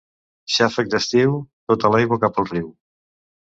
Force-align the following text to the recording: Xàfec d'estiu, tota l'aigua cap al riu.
Xàfec 0.53 0.89
d'estiu, 0.93 1.37
tota 1.73 1.95
l'aigua 1.97 2.21
cap 2.27 2.41
al 2.45 2.51
riu. 2.57 2.77